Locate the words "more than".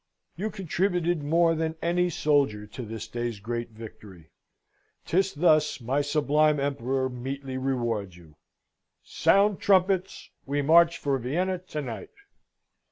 1.21-1.75